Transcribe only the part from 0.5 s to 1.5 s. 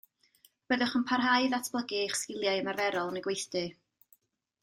Byddwch yn parhau